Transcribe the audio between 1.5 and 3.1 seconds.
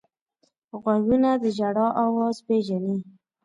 ژړا اواز پېژني